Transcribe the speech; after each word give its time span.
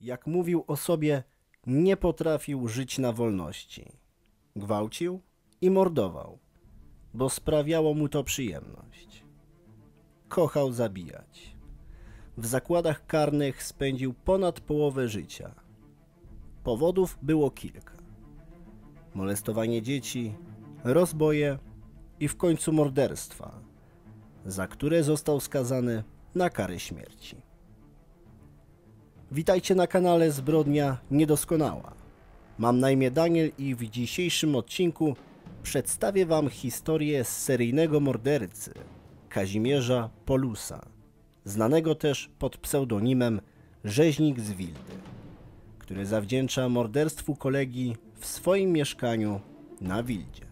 Jak 0.00 0.26
mówił 0.26 0.64
o 0.66 0.76
sobie, 0.76 1.22
nie 1.66 1.96
potrafił 1.96 2.68
żyć 2.68 2.98
na 2.98 3.12
wolności. 3.12 3.92
Gwałcił 4.56 5.20
i 5.60 5.70
mordował, 5.70 6.38
bo 7.14 7.30
sprawiało 7.30 7.94
mu 7.94 8.08
to 8.08 8.24
przyjemność. 8.24 9.24
Kochał 10.28 10.72
zabijać. 10.72 11.56
W 12.36 12.46
zakładach 12.46 13.06
karnych 13.06 13.62
spędził 13.62 14.14
ponad 14.14 14.60
połowę 14.60 15.08
życia. 15.08 15.54
Powodów 16.64 17.18
było 17.22 17.50
kilka: 17.50 17.94
molestowanie 19.14 19.82
dzieci, 19.82 20.34
rozboje 20.84 21.58
i 22.20 22.28
w 22.28 22.36
końcu 22.36 22.72
morderstwa, 22.72 23.60
za 24.46 24.66
które 24.66 25.02
został 25.02 25.40
skazany 25.40 26.04
na 26.34 26.50
karę 26.50 26.80
śmierci. 26.80 27.45
Witajcie 29.32 29.74
na 29.74 29.86
kanale 29.86 30.32
Zbrodnia 30.32 30.98
Niedoskonała. 31.10 31.92
Mam 32.58 32.78
na 32.80 32.90
imię 32.90 33.10
Daniel 33.10 33.50
i 33.58 33.74
w 33.74 33.90
dzisiejszym 33.90 34.56
odcinku 34.56 35.16
przedstawię 35.62 36.26
Wam 36.26 36.48
historię 36.48 37.24
seryjnego 37.24 38.00
mordercy 38.00 38.74
Kazimierza 39.28 40.10
Polusa, 40.24 40.86
znanego 41.44 41.94
też 41.94 42.30
pod 42.38 42.56
pseudonimem 42.56 43.40
Rzeźnik 43.84 44.40
z 44.40 44.52
Wildy, 44.52 44.94
który 45.78 46.06
zawdzięcza 46.06 46.68
morderstwu 46.68 47.36
kolegi 47.36 47.96
w 48.18 48.26
swoim 48.26 48.72
mieszkaniu 48.72 49.40
na 49.80 50.02
Wildzie. 50.02 50.46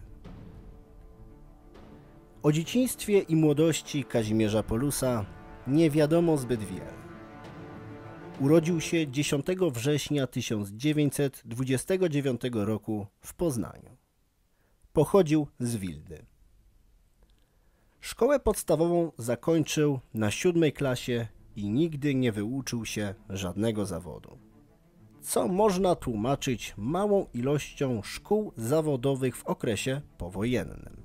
O 2.43 2.51
dzieciństwie 2.51 3.19
i 3.19 3.35
młodości 3.35 4.03
Kazimierza 4.03 4.63
Polusa 4.63 5.25
nie 5.67 5.89
wiadomo 5.89 6.37
zbyt 6.37 6.63
wiele. 6.63 7.04
Urodził 8.39 8.81
się 8.81 9.07
10 9.07 9.45
września 9.71 10.27
1929 10.27 12.41
roku 12.53 13.07
w 13.19 13.33
Poznaniu. 13.33 13.97
Pochodził 14.93 15.47
z 15.59 15.75
Wildy. 15.75 16.25
Szkołę 17.99 18.39
podstawową 18.39 19.11
zakończył 19.17 19.99
na 20.13 20.31
siódmej 20.31 20.73
klasie 20.73 21.27
i 21.55 21.69
nigdy 21.69 22.15
nie 22.15 22.31
wyuczył 22.31 22.85
się 22.85 23.15
żadnego 23.29 23.85
zawodu. 23.85 24.37
Co 25.21 25.47
można 25.47 25.95
tłumaczyć 25.95 26.73
małą 26.77 27.25
ilością 27.33 28.01
szkół 28.03 28.51
zawodowych 28.57 29.37
w 29.37 29.45
okresie 29.45 30.01
powojennym. 30.17 31.03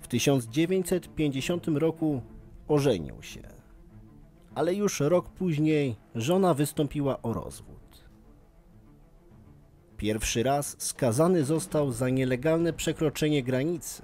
W 0.00 0.08
1950 0.08 1.68
roku 1.68 2.22
ożenił 2.68 3.22
się 3.22 3.57
ale 4.58 4.74
już 4.74 5.00
rok 5.00 5.28
później 5.28 5.96
żona 6.14 6.54
wystąpiła 6.54 7.22
o 7.22 7.32
rozwód. 7.32 8.04
Pierwszy 9.96 10.42
raz 10.42 10.76
skazany 10.78 11.44
został 11.44 11.92
za 11.92 12.08
nielegalne 12.08 12.72
przekroczenie 12.72 13.42
granicy. 13.42 14.02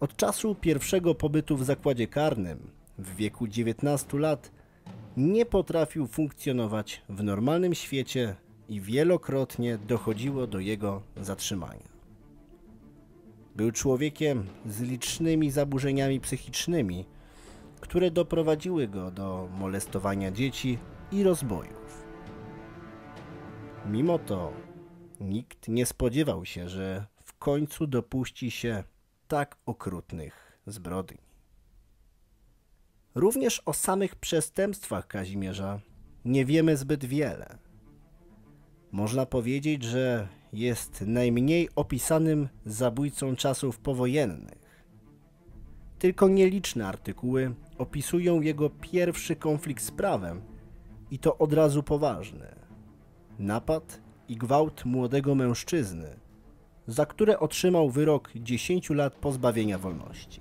Od 0.00 0.16
czasu 0.16 0.54
pierwszego 0.54 1.14
pobytu 1.14 1.56
w 1.56 1.64
zakładzie 1.64 2.06
karnym 2.06 2.70
w 2.98 3.16
wieku 3.16 3.48
19 3.48 4.18
lat 4.18 4.50
nie 5.16 5.46
potrafił 5.46 6.06
funkcjonować 6.06 7.02
w 7.08 7.22
normalnym 7.22 7.74
świecie 7.74 8.36
i 8.68 8.80
wielokrotnie 8.80 9.78
dochodziło 9.78 10.46
do 10.46 10.58
jego 10.58 11.02
zatrzymania. 11.16 11.88
Był 13.56 13.72
człowiekiem 13.72 14.46
z 14.66 14.80
licznymi 14.80 15.50
zaburzeniami 15.50 16.20
psychicznymi, 16.20 17.04
które 17.84 18.10
doprowadziły 18.10 18.88
go 18.88 19.10
do 19.10 19.48
molestowania 19.58 20.30
dzieci 20.30 20.78
i 21.12 21.22
rozbojów. 21.22 22.04
Mimo 23.86 24.18
to 24.18 24.52
nikt 25.20 25.68
nie 25.68 25.86
spodziewał 25.86 26.44
się, 26.44 26.68
że 26.68 27.06
w 27.24 27.38
końcu 27.38 27.86
dopuści 27.86 28.50
się 28.50 28.84
tak 29.28 29.56
okrutnych 29.66 30.58
zbrodni. 30.66 31.18
Również 33.14 33.62
o 33.66 33.72
samych 33.72 34.16
przestępstwach 34.16 35.06
Kazimierza 35.06 35.80
nie 36.24 36.44
wiemy 36.44 36.76
zbyt 36.76 37.04
wiele. 37.04 37.58
Można 38.92 39.26
powiedzieć, 39.26 39.82
że 39.82 40.28
jest 40.52 41.00
najmniej 41.00 41.68
opisanym 41.76 42.48
zabójcą 42.66 43.36
czasów 43.36 43.78
powojennych. 43.78 44.63
Tylko 46.04 46.28
nieliczne 46.28 46.86
artykuły 46.86 47.54
opisują 47.78 48.40
jego 48.40 48.70
pierwszy 48.70 49.36
konflikt 49.36 49.84
z 49.84 49.90
prawem 49.90 50.42
i 51.10 51.18
to 51.18 51.38
od 51.38 51.52
razu 51.52 51.82
poważny. 51.82 52.54
Napad 53.38 54.00
i 54.28 54.36
gwałt 54.36 54.84
młodego 54.84 55.34
mężczyzny, 55.34 56.16
za 56.86 57.06
które 57.06 57.38
otrzymał 57.38 57.90
wyrok 57.90 58.30
10 58.36 58.90
lat 58.90 59.14
pozbawienia 59.14 59.78
wolności. 59.78 60.40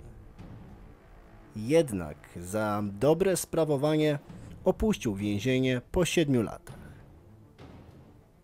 Jednak 1.55 2.17
za 2.41 2.83
dobre 2.99 3.37
sprawowanie 3.37 4.19
opuścił 4.65 5.15
więzienie 5.15 5.81
po 5.91 6.05
7 6.05 6.43
latach. 6.43 6.79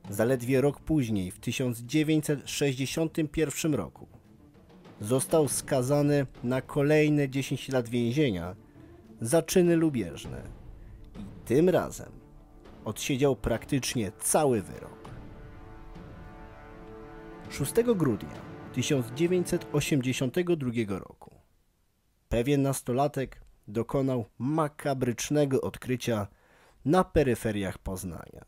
Zaledwie 0.10 0.62
rok 0.62 0.80
później, 0.80 1.32
w 1.32 1.40
1961 1.40 3.74
roku, 3.74 4.19
został 5.02 5.48
skazany 5.48 6.26
na 6.44 6.62
kolejne 6.62 7.30
10 7.30 7.70
lat 7.70 7.90
więzienia 7.90 8.56
za 9.22 9.42
czyny 9.42 9.76
lubieżne. 9.76 10.42
I 11.20 11.24
tym 11.46 11.70
razem 11.70 12.12
odsiedział 12.86 13.36
praktycznie 13.36 14.12
cały 14.20 14.62
wyrok. 14.62 15.10
6 17.50 17.74
grudnia 17.96 18.42
1982 18.74 21.00
roku 21.00 21.40
pewien 22.30 22.62
nastolatek 22.62 23.42
dokonał 23.68 24.26
makabrycznego 24.38 25.62
odkrycia 25.62 26.28
na 26.86 27.04
peryferiach 27.04 27.78
Poznania, 27.78 28.46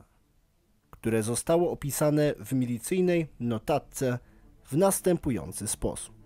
które 0.90 1.24
zostało 1.24 1.72
opisane 1.72 2.34
w 2.40 2.54
milicyjnej 2.54 3.28
notatce 3.40 4.20
w 4.64 4.78
następujący 4.78 5.68
sposób. 5.68 6.21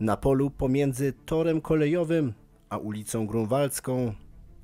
Na 0.00 0.16
polu 0.16 0.50
pomiędzy 0.50 1.12
torem 1.12 1.60
kolejowym 1.60 2.32
a 2.68 2.78
ulicą 2.78 3.26
Grunwaldzką 3.26 4.12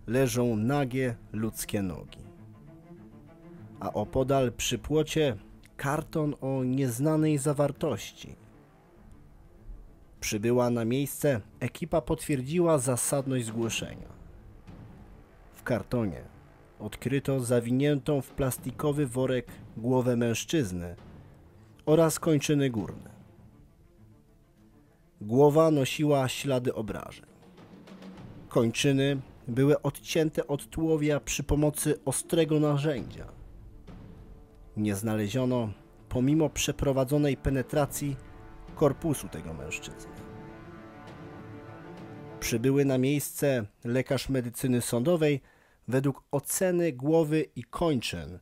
leżą 0.07 0.57
nagie 0.57 1.17
ludzkie 1.33 1.83
nogi. 1.83 2.19
A 3.81 3.93
opodal 3.93 4.53
przy 4.53 4.79
płocie 4.79 5.37
karton 5.77 6.35
o 6.41 6.65
nieznanej 6.65 7.39
zawartości. 7.39 8.35
Przybyła 10.21 10.71
na 10.71 10.85
miejsce, 10.85 11.41
ekipa 11.61 12.01
potwierdziła 12.01 12.79
zasadność 12.79 13.47
zgłoszenia. 13.47 14.09
W 15.55 15.63
kartonie 15.63 16.23
odkryto 16.81 17.41
zawiniętą 17.41 18.21
w 18.21 18.31
plastikowy 18.31 19.07
worek 19.07 19.47
głowę 19.77 20.17
mężczyzny 20.17 20.97
oraz 21.87 22.19
kończyny 22.19 22.71
górne. 22.71 23.12
Głowa 25.27 25.71
nosiła 25.71 26.29
ślady 26.29 26.75
obrażeń. 26.75 27.27
Kończyny 28.49 29.21
były 29.49 29.83
odcięte 29.83 30.47
od 30.47 30.71
tułowia 30.71 31.21
przy 31.21 31.43
pomocy 31.43 31.99
ostrego 32.05 32.61
narzędzia. 32.61 33.29
Nie 34.77 34.95
znaleziono, 34.95 35.73
pomimo 36.09 36.51
przeprowadzonej 36.51 37.37
penetracji, 37.37 38.17
korpusu 38.75 39.29
tego 39.29 39.55
mężczyzny. 39.55 40.13
Przybyły 42.41 42.85
na 42.85 42.99
miejsce 42.99 43.67
lekarz 43.85 44.29
medycyny 44.29 44.81
sądowej 44.81 45.41
według 45.89 46.25
oceny 46.31 46.93
głowy 46.93 47.47
i 47.57 47.65
kończyn 47.65 48.39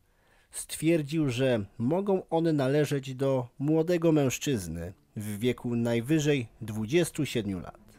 stwierdził, 0.50 1.30
że 1.30 1.64
mogą 1.78 2.28
one 2.28 2.52
należeć 2.52 3.14
do 3.14 3.48
młodego 3.58 4.12
mężczyzny 4.12 4.92
w 5.16 5.38
wieku 5.38 5.76
najwyżej 5.76 6.48
27 6.60 7.62
lat. 7.62 7.98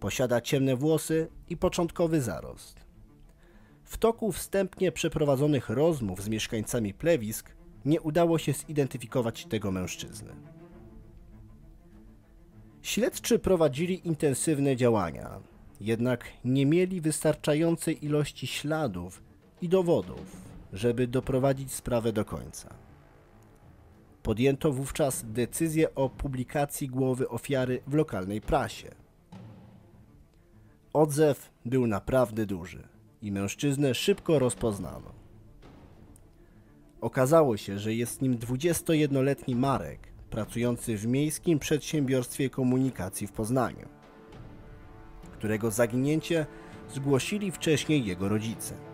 Posiada 0.00 0.40
ciemne 0.40 0.76
włosy 0.76 1.28
i 1.48 1.56
początkowy 1.56 2.20
zarost. 2.20 2.80
W 3.84 3.98
toku 3.98 4.32
wstępnie 4.32 4.92
przeprowadzonych 4.92 5.68
rozmów 5.68 6.22
z 6.22 6.28
mieszkańcami 6.28 6.94
plewisk 6.94 7.50
nie 7.84 8.00
udało 8.00 8.38
się 8.38 8.52
zidentyfikować 8.52 9.44
tego 9.44 9.72
mężczyzny. 9.72 10.32
Śledczy 12.82 13.38
prowadzili 13.38 14.06
intensywne 14.08 14.76
działania, 14.76 15.40
jednak 15.80 16.24
nie 16.44 16.66
mieli 16.66 17.00
wystarczającej 17.00 18.04
ilości 18.04 18.46
śladów 18.46 19.22
i 19.62 19.68
dowodów, 19.68 20.36
żeby 20.72 21.06
doprowadzić 21.06 21.72
sprawę 21.72 22.12
do 22.12 22.24
końca. 22.24 22.83
Podjęto 24.24 24.72
wówczas 24.72 25.24
decyzję 25.26 25.94
o 25.94 26.08
publikacji 26.08 26.88
głowy 26.88 27.28
ofiary 27.28 27.80
w 27.86 27.94
lokalnej 27.94 28.40
prasie. 28.40 28.94
Odzew 30.92 31.50
był 31.64 31.86
naprawdę 31.86 32.46
duży 32.46 32.88
i 33.22 33.32
mężczyznę 33.32 33.94
szybko 33.94 34.38
rozpoznano. 34.38 35.12
Okazało 37.00 37.56
się, 37.56 37.78
że 37.78 37.94
jest 37.94 38.22
nim 38.22 38.38
21-letni 38.38 39.56
Marek, 39.56 40.08
pracujący 40.30 40.96
w 40.96 41.06
Miejskim 41.06 41.58
Przedsiębiorstwie 41.58 42.50
Komunikacji 42.50 43.26
w 43.26 43.32
Poznaniu, 43.32 43.88
którego 45.32 45.70
zaginięcie 45.70 46.46
zgłosili 46.94 47.50
wcześniej 47.50 48.04
jego 48.04 48.28
rodzice. 48.28 48.93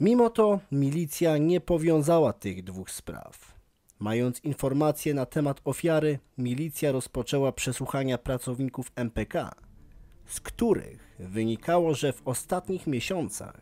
Mimo 0.00 0.30
to 0.30 0.60
milicja 0.72 1.38
nie 1.38 1.60
powiązała 1.60 2.32
tych 2.32 2.64
dwóch 2.64 2.90
spraw. 2.90 3.54
Mając 3.98 4.40
informacje 4.40 5.14
na 5.14 5.26
temat 5.26 5.60
ofiary, 5.64 6.18
milicja 6.38 6.92
rozpoczęła 6.92 7.52
przesłuchania 7.52 8.18
pracowników 8.18 8.92
MPK, 8.96 9.54
z 10.26 10.40
których 10.40 11.16
wynikało, 11.18 11.94
że 11.94 12.12
w 12.12 12.28
ostatnich 12.28 12.86
miesiącach 12.86 13.60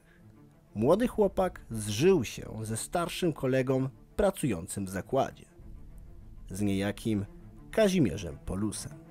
młody 0.75 1.09
chłopak 1.09 1.61
zżył 1.71 2.25
się 2.25 2.59
ze 2.63 2.77
starszym 2.77 3.33
kolegą 3.33 3.89
pracującym 4.17 4.87
w 4.87 4.91
zakładzie, 4.91 5.47
z 6.51 6.61
niejakim 6.61 7.27
Kazimierzem 7.71 8.39
Polusem. 8.47 9.02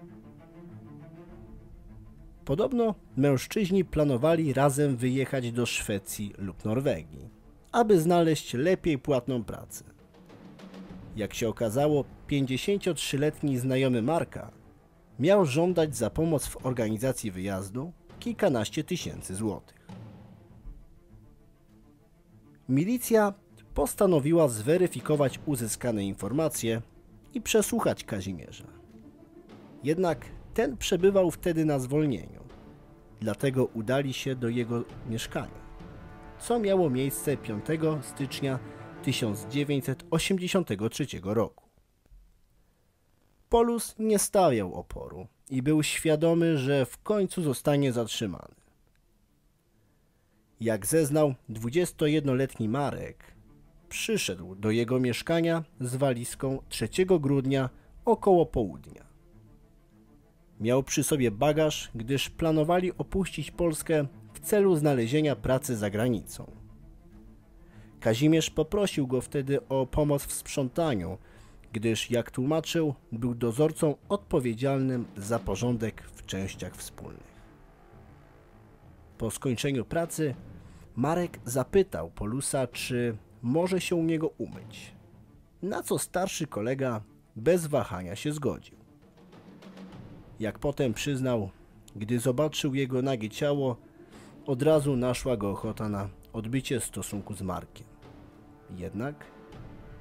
Podobno 2.46 2.96
mężczyźni 3.18 3.86
planowali 3.86 4.54
razem 4.54 4.98
wyjechać 4.98 5.52
do 5.52 5.66
Szwecji 5.66 6.34
lub 6.38 6.66
Norwegii, 6.66 7.30
aby 7.72 8.00
znaleźć 8.00 8.54
lepiej 8.54 9.00
płatną 9.00 9.44
pracę. 9.44 9.84
Jak 11.16 11.34
się 11.34 11.50
okazało, 11.50 12.06
53-letni 12.30 13.58
znajomy 13.58 14.02
Marka 14.02 14.52
miał 15.20 15.46
żądać 15.46 15.96
za 15.96 16.10
pomoc 16.10 16.46
w 16.48 16.66
organizacji 16.66 17.32
wyjazdu 17.32 17.92
kilkanaście 18.20 18.84
tysięcy 18.84 19.36
złotych. 19.36 19.88
Milicja 22.70 23.34
postanowiła 23.74 24.48
zweryfikować 24.48 25.40
uzyskane 25.46 26.06
informacje 26.06 26.82
i 27.34 27.42
przesłuchać 27.42 28.04
Kazimierza. 28.04 28.68
Jednak 29.84 30.26
ten 30.54 30.78
przebywał 30.78 31.32
wtedy 31.32 31.66
na 31.66 31.80
zwolnieniu, 31.80 32.44
dlatego 33.20 33.66
udali 33.66 34.14
się 34.14 34.36
do 34.36 34.50
jego 34.50 34.84
mieszkania, 35.10 35.62
co 36.40 36.60
miało 36.60 36.90
miejsce 36.90 37.38
5 37.38 37.66
stycznia 38.02 38.60
1983 39.04 41.06
roku. 41.24 41.64
Polus 43.50 43.96
nie 44.00 44.20
stawiał 44.20 44.74
oporu 44.74 45.28
i 45.50 45.62
był 45.62 45.84
świadomy, 45.84 46.58
że 46.58 46.86
w 46.86 46.98
końcu 46.98 47.42
zostanie 47.42 47.92
zatrzymany. 47.92 48.56
Jak 50.60 50.86
zeznał 50.86 51.36
21-letni 51.50 52.70
Marek, 52.70 53.24
przyszedł 53.90 54.56
do 54.56 54.72
jego 54.72 55.00
mieszkania 55.00 55.64
z 55.80 55.96
walizką 55.96 56.60
3 56.70 56.90
grudnia 57.06 57.70
około 58.06 58.46
południa. 58.46 59.11
Miał 60.62 60.84
przy 60.84 61.04
sobie 61.04 61.32
bagaż, 61.32 61.92
gdyż 61.96 62.30
planowali 62.30 62.98
opuścić 62.98 63.52
Polskę 63.52 64.08
w 64.34 64.40
celu 64.40 64.76
znalezienia 64.76 65.36
pracy 65.36 65.76
za 65.78 65.90
granicą. 65.90 66.52
Kazimierz 68.00 68.50
poprosił 68.50 69.08
go 69.08 69.22
wtedy 69.22 69.68
o 69.68 69.86
pomoc 69.86 70.24
w 70.26 70.34
sprzątaniu, 70.34 71.18
gdyż, 71.74 72.12
jak 72.12 72.32
tłumaczył, 72.32 72.94
był 73.12 73.36
dozorcą 73.36 73.96
odpowiedzialnym 74.10 75.06
za 75.18 75.40
porządek 75.40 76.04
w 76.16 76.26
częściach 76.26 76.76
wspólnych. 76.76 77.32
Po 79.18 79.32
skończeniu 79.32 79.86
pracy 79.86 80.36
Marek 80.96 81.40
zapytał 81.46 82.12
Polusa, 82.12 82.68
czy 82.68 83.18
może 83.42 83.82
się 83.82 83.96
u 83.96 84.04
niego 84.04 84.28
umyć. 84.28 84.92
Na 85.62 85.84
co 85.84 86.00
starszy 86.00 86.48
kolega 86.48 87.02
bez 87.36 87.68
wahania 87.68 88.16
się 88.16 88.34
zgodził. 88.34 88.81
Jak 90.42 90.60
potem 90.60 90.94
przyznał, 90.94 91.50
gdy 91.96 92.20
zobaczył 92.20 92.76
jego 92.76 93.02
nagie 93.02 93.30
ciało, 93.30 93.78
od 94.46 94.62
razu 94.62 94.96
naszła 94.96 95.38
go 95.38 95.52
ochota 95.52 95.90
na 95.90 96.10
odbycie 96.34 96.80
stosunku 96.80 97.34
z 97.34 97.42
Markiem. 97.42 97.88
Jednak 98.78 99.26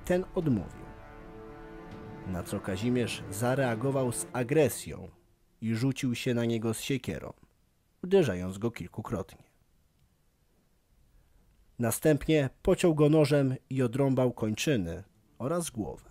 ten 0.04 0.24
odmówił. 0.34 0.84
Na 2.26 2.42
co 2.42 2.60
Kazimierz 2.60 3.22
zareagował 3.30 4.12
z 4.12 4.26
agresją 4.32 5.08
i 5.60 5.74
rzucił 5.74 6.14
się 6.14 6.34
na 6.34 6.44
niego 6.44 6.74
z 6.74 6.80
siekierą, 6.80 7.32
uderzając 8.04 8.58
go 8.58 8.70
kilkukrotnie. 8.70 9.44
Następnie 11.78 12.50
pociął 12.62 12.94
go 12.94 13.08
nożem 13.08 13.54
i 13.70 13.82
odrąbał 13.82 14.32
kończyny 14.32 15.02
oraz 15.38 15.70
głowę. 15.70 16.10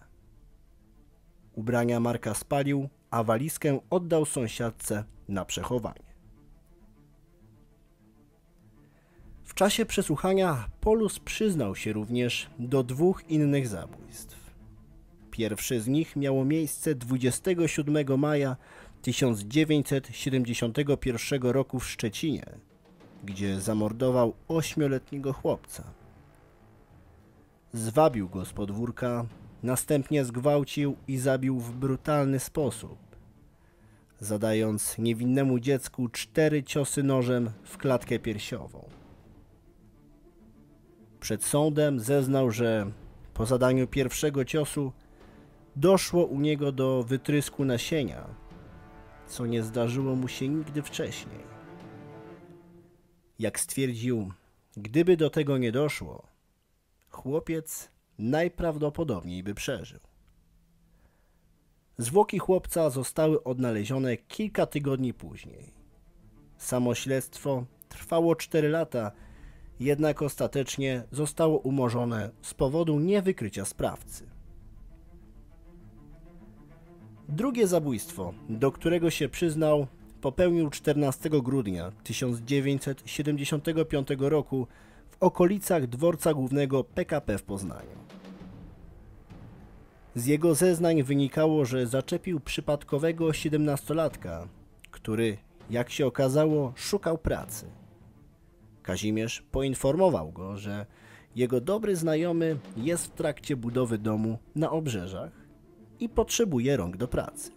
Ubrania 1.53 1.99
Marka 1.99 2.33
spalił, 2.33 2.89
a 3.11 3.23
walizkę 3.23 3.79
oddał 3.89 4.25
sąsiadce 4.25 5.03
na 5.27 5.45
przechowanie. 5.45 6.09
W 9.43 9.53
czasie 9.53 9.85
przesłuchania 9.85 10.69
Polus 10.81 11.19
przyznał 11.19 11.75
się 11.75 11.93
również 11.93 12.49
do 12.59 12.83
dwóch 12.83 13.29
innych 13.29 13.67
zabójstw. 13.67 14.39
Pierwsze 15.31 15.79
z 15.79 15.87
nich 15.87 16.15
miało 16.15 16.45
miejsce 16.45 16.95
27 16.95 18.19
maja 18.19 18.55
1971 19.01 21.41
roku 21.41 21.79
w 21.79 21.89
Szczecinie, 21.89 22.45
gdzie 23.23 23.61
zamordował 23.61 24.33
ośmioletniego 24.47 25.33
chłopca. 25.33 25.83
Zwabił 27.73 28.29
go 28.29 28.45
z 28.45 28.53
podwórka, 28.53 29.25
następnie 29.63 30.25
zgwałcił 30.25 30.95
i 31.07 31.17
zabił 31.17 31.59
w 31.59 31.75
brutalny 31.75 32.39
sposób, 32.39 32.97
zadając 34.19 34.97
niewinnemu 34.97 35.59
dziecku 35.59 36.09
cztery 36.09 36.63
ciosy 36.63 37.03
nożem 37.03 37.49
w 37.63 37.77
klatkę 37.77 38.19
piersiową. 38.19 38.89
Przed 41.19 41.43
sądem 41.43 41.99
zeznał, 41.99 42.51
że 42.51 42.91
po 43.33 43.45
zadaniu 43.45 43.87
pierwszego 43.87 44.45
ciosu 44.45 44.91
doszło 45.75 46.25
u 46.25 46.39
niego 46.39 46.71
do 46.71 47.03
wytrysku 47.03 47.65
nasienia, 47.65 48.27
co 49.27 49.45
nie 49.45 49.63
zdarzyło 49.63 50.15
mu 50.15 50.27
się 50.27 50.47
nigdy 50.47 50.81
wcześniej. 50.81 51.49
Jak 53.39 53.59
stwierdził, 53.59 54.31
gdyby 54.77 55.17
do 55.17 55.29
tego 55.29 55.57
nie 55.57 55.71
doszło, 55.71 56.27
chłopiec 57.09 57.91
najprawdopodobniej 58.19 59.43
by 59.43 59.53
przeżył. 59.53 59.99
Zwłoki 61.97 62.39
chłopca 62.39 62.89
zostały 62.89 63.43
odnalezione 63.43 64.17
kilka 64.17 64.65
tygodni 64.65 65.13
później. 65.13 65.73
Samo 66.57 66.95
śledztwo 66.95 67.65
trwało 67.89 68.35
4 68.35 68.69
lata 68.69 69.11
jednak 69.79 70.21
ostatecznie 70.21 71.03
zostało 71.11 71.57
umorzone 71.57 72.31
z 72.41 72.53
powodu 72.53 72.99
niewykrycia 72.99 73.65
sprawcy. 73.65 74.25
Drugie 77.29 77.67
zabójstwo, 77.67 78.33
do 78.49 78.71
którego 78.71 79.09
się 79.09 79.29
przyznał, 79.29 79.87
popełnił 80.21 80.69
14 80.69 81.29
grudnia 81.29 81.91
1975 82.03 84.07
roku 84.19 84.67
w 85.11 85.23
okolicach 85.23 85.87
dworca 85.87 86.33
głównego 86.33 86.83
PKP 86.83 87.37
w 87.37 87.43
Poznaniu. 87.43 87.99
Z 90.15 90.25
jego 90.25 90.55
zeznań 90.55 91.03
wynikało, 91.03 91.65
że 91.65 91.87
zaczepił 91.87 92.39
przypadkowego 92.39 93.25
17-latka, 93.25 94.47
który, 94.91 95.37
jak 95.69 95.89
się 95.89 96.07
okazało, 96.07 96.73
szukał 96.75 97.17
pracy. 97.17 97.65
Kazimierz 98.83 99.43
poinformował 99.51 100.31
go, 100.31 100.57
że 100.57 100.85
jego 101.35 101.61
dobry 101.61 101.95
znajomy 101.95 102.57
jest 102.77 103.05
w 103.05 103.09
trakcie 103.09 103.55
budowy 103.55 103.97
domu 103.97 104.37
na 104.55 104.71
obrzeżach 104.71 105.31
i 105.99 106.09
potrzebuje 106.09 106.77
rąk 106.77 106.97
do 106.97 107.07
pracy. 107.07 107.51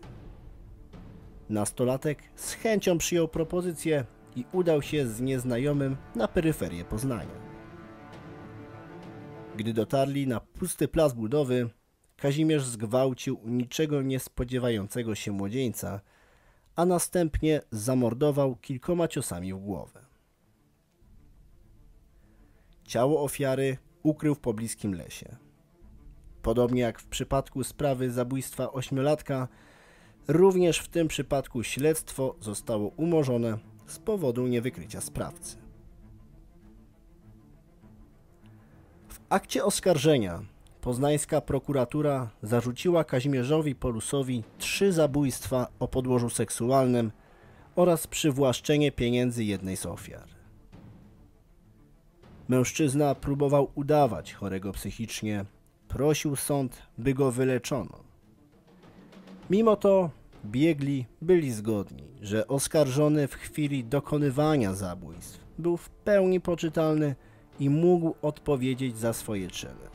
Nastolatek 1.51 2.19
z 2.35 2.53
chęcią 2.53 2.99
przyjął 2.99 3.29
propozycję 3.29 4.05
i 4.37 4.45
udał 4.53 4.83
się 4.83 5.07
z 5.07 5.21
nieznajomym 5.21 5.97
na 6.15 6.29
peryferię 6.29 6.85
Poznania. 6.85 7.43
Gdy 9.57 9.73
dotarli 9.73 10.27
na 10.27 10.41
pusty 10.41 10.89
plac 10.89 11.13
budowy, 11.13 11.71
Kazimierz 12.17 12.65
zgwałcił 12.65 13.41
niczego 13.45 14.03
nie 14.03 14.21
spodziewającego 14.21 15.15
się 15.15 15.33
młodzieńca, 15.33 16.01
a 16.77 16.85
następnie 16.85 17.61
zamordował 17.71 18.57
kilkoma 18.57 19.09
ciosami 19.09 19.55
w 19.55 19.59
głowę. 19.59 20.05
Ciało 22.85 23.23
ofiary 23.23 23.79
ukrył 24.03 24.35
w 24.35 24.41
pobliskim 24.41 24.95
lesie. 24.95 25.37
Podobnie 26.43 26.83
jak 26.83 27.01
w 27.01 27.07
przypadku 27.07 27.65
sprawy 27.65 28.11
zabójstwa 28.11 28.73
ośmiolatka, 28.73 29.49
Również 30.29 30.79
w 30.79 30.89
tym 30.89 31.09
przypadku 31.09 31.63
śledztwo 31.63 32.37
zostało 32.41 32.89
umorzone 32.89 33.59
z 33.93 33.99
powodu 33.99 34.47
niewykrycia 34.47 35.01
sprawcy. 35.01 35.57
W 39.09 39.21
akcie 39.29 39.65
oskarżenia 39.65 40.43
poznańska 40.81 41.41
prokuratura 41.41 42.31
zarzuciła 42.43 43.05
Kazimierzowi 43.05 43.75
Polusowi 43.75 44.45
trzy 44.59 44.93
zabójstwa 44.93 45.67
o 45.79 45.89
podłożu 45.89 46.31
seksualnym 46.31 47.13
oraz 47.77 48.07
przywłaszczenie 48.07 48.93
pieniędzy 48.93 49.45
jednej 49.45 49.77
z 49.77 49.87
ofiar. 49.87 50.29
Mężczyzna 52.49 53.15
próbował 53.15 53.71
udawać 53.75 54.35
chorego 54.35 54.73
psychicznie, 54.73 55.45
prosił 55.89 56.37
sąd, 56.37 56.83
by 56.99 57.15
go 57.15 57.33
wyleczono. 57.33 57.99
Mimo 59.51 59.77
to 59.77 60.11
biegli 60.45 61.07
byli 61.23 61.53
zgodni, 61.53 62.05
że 62.21 62.49
oskarżony 62.49 63.29
w 63.29 63.35
chwili 63.35 63.85
dokonywania 63.85 64.75
zabójstw 64.75 65.47
był 65.59 65.77
w 65.77 65.91
pełni 65.91 66.41
poczytalny 66.41 67.15
i 67.59 67.71
mógł 67.71 68.15
odpowiedzieć 68.23 68.99
za 68.99 69.13
swoje 69.13 69.49
czyny. 69.49 69.93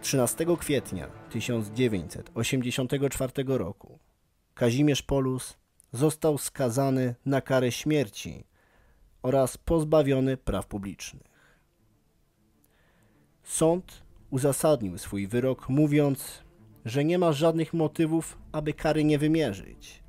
13 0.00 0.46
kwietnia 0.58 1.08
1984 1.30 3.32
roku 3.46 3.98
Kazimierz 4.54 5.02
Polus 5.02 5.56
został 5.92 6.38
skazany 6.38 7.14
na 7.26 7.40
karę 7.40 7.72
śmierci 7.72 8.44
oraz 9.22 9.56
pozbawiony 9.56 10.36
praw 10.36 10.66
publicznych. 10.66 11.34
Sąd 13.42 14.02
uzasadnił 14.30 14.98
swój 14.98 15.28
wyrok 15.28 15.68
mówiąc, 15.68 16.43
że 16.84 17.04
nie 17.04 17.18
ma 17.18 17.32
żadnych 17.32 17.74
motywów, 17.74 18.38
aby 18.52 18.72
kary 18.72 19.04
nie 19.04 19.18
wymierzyć, 19.18 20.02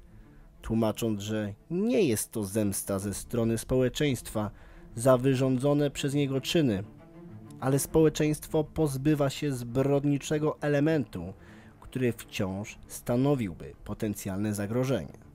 tłumacząc, 0.61 1.21
że 1.21 1.53
nie 1.69 2.01
jest 2.01 2.31
to 2.31 2.43
zemsta 2.43 2.99
ze 2.99 3.13
strony 3.13 3.57
społeczeństwa 3.57 4.51
za 4.95 5.17
wyrządzone 5.17 5.91
przez 5.91 6.13
niego 6.13 6.41
czyny, 6.41 6.83
ale 7.59 7.79
społeczeństwo 7.79 8.63
pozbywa 8.63 9.29
się 9.29 9.51
zbrodniczego 9.51 10.57
elementu, 10.61 11.33
który 11.81 12.13
wciąż 12.13 12.79
stanowiłby 12.87 13.73
potencjalne 13.83 14.53
zagrożenie. 14.53 15.25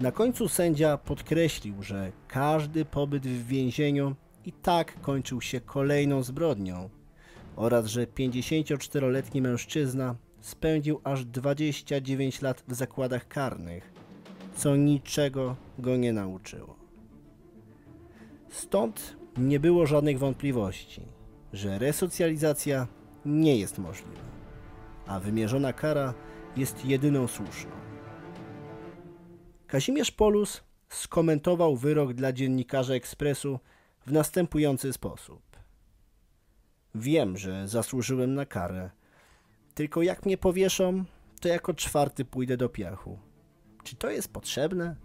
Na 0.00 0.12
końcu 0.12 0.48
sędzia 0.48 0.98
podkreślił, 0.98 1.82
że 1.82 2.12
każdy 2.28 2.84
pobyt 2.84 3.26
w 3.26 3.46
więzieniu 3.46 4.14
i 4.44 4.52
tak 4.52 5.00
kończył 5.00 5.40
się 5.40 5.60
kolejną 5.60 6.22
zbrodnią 6.22 6.90
oraz 7.56 7.86
że 7.86 8.06
54-letni 8.06 9.42
mężczyzna 9.42 10.16
spędził 10.40 11.00
aż 11.04 11.24
29 11.24 12.42
lat 12.42 12.62
w 12.68 12.74
zakładach 12.74 13.28
karnych, 13.28 13.92
co 14.54 14.76
niczego 14.76 15.56
go 15.78 15.96
nie 15.96 16.12
nauczyło. 16.12 16.76
Stąd 18.50 19.16
nie 19.36 19.60
było 19.60 19.86
żadnych 19.86 20.18
wątpliwości, 20.18 21.02
że 21.52 21.78
resocjalizacja 21.78 22.86
nie 23.26 23.56
jest 23.56 23.78
możliwa, 23.78 24.22
a 25.06 25.20
wymierzona 25.20 25.72
kara 25.72 26.14
jest 26.56 26.84
jedyną 26.84 27.28
słuszną. 27.28 27.70
Kazimierz 29.66 30.10
Polus 30.10 30.62
skomentował 30.88 31.76
wyrok 31.76 32.12
dla 32.12 32.32
dziennikarza 32.32 32.94
Ekspresu 32.94 33.58
w 34.06 34.12
następujący 34.12 34.92
sposób. 34.92 35.51
Wiem, 36.94 37.36
że 37.36 37.68
zasłużyłem 37.68 38.34
na 38.34 38.46
karę, 38.46 38.90
tylko 39.74 40.02
jak 40.02 40.26
mnie 40.26 40.38
powieszą, 40.38 41.04
to 41.40 41.48
jako 41.48 41.74
czwarty 41.74 42.24
pójdę 42.24 42.56
do 42.56 42.68
piachu. 42.68 43.18
Czy 43.84 43.96
to 43.96 44.10
jest 44.10 44.32
potrzebne? 44.32 44.96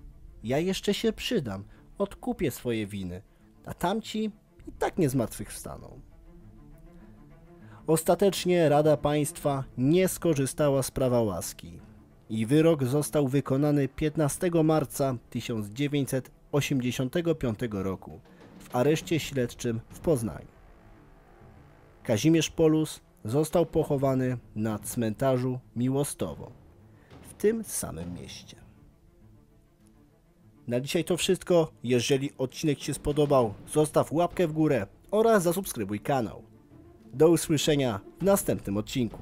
Ja 0.44 0.60
jeszcze 0.60 0.94
się 0.94 1.14
przydam, 1.14 1.64
odkupię 1.98 2.52
swoje 2.52 2.88
winy, 2.88 3.22
a 3.66 3.74
tamci 3.74 4.32
i 4.68 4.72
tak 4.80 4.98
nie 4.98 5.10
zmartwychwstaną. 5.10 6.02
Ostatecznie 7.88 8.70
Rada 8.70 8.98
Państwa 8.98 9.64
nie 9.78 10.08
skorzystała 10.08 10.84
z 10.84 10.92
prawa 10.92 11.22
łaski 11.22 11.80
i 12.30 12.46
wyrok 12.46 12.84
został 12.84 13.28
wykonany 13.28 13.88
15 13.88 14.52
marca 14.64 15.18
1985 15.30 17.60
roku 17.72 18.20
w 18.60 18.76
areszcie 18.76 19.20
śledczym 19.20 19.82
w 19.90 20.00
Poznaniu. 20.00 20.57
Kazimierz 22.08 22.50
Polus 22.50 23.00
został 23.26 23.66
pochowany 23.66 24.38
na 24.56 24.80
cmentarzu 24.80 25.60
Miłostowo 25.76 26.52
w 27.22 27.34
tym 27.34 27.64
samym 27.64 28.14
mieście. 28.14 28.56
Na 30.68 30.80
dzisiaj 30.80 31.04
to 31.04 31.18
wszystko. 31.18 31.72
Jeżeli 31.84 32.32
odcinek 32.38 32.78
Ci 32.78 32.86
się 32.86 32.94
spodobał, 32.94 33.54
zostaw 33.74 34.12
łapkę 34.12 34.48
w 34.48 34.54
górę 34.54 34.88
oraz 35.12 35.44
zasubskrybuj 35.44 36.00
kanał. 36.00 36.44
Do 37.14 37.30
usłyszenia 37.30 38.00
w 38.20 38.24
następnym 38.24 38.78
odcinku. 38.78 39.20